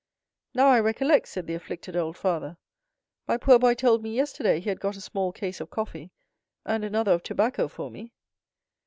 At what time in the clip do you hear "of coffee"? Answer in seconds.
5.61-6.11